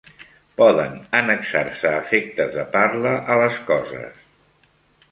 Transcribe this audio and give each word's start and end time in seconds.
Poden 0.61 0.95
annexar-se 1.19 1.91
efectes 1.99 2.51
de 2.57 2.67
parla 2.79 3.13
a 3.35 3.39
les 3.45 3.65
Coses. 3.71 4.27